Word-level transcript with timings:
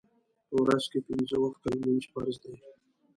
په 0.47 0.55
ورځ 0.63 0.83
کې 0.91 0.99
پنځه 1.07 1.35
وخته 1.43 1.67
لمونځ 1.75 2.03
فرض 2.13 2.35
دی 2.43 2.55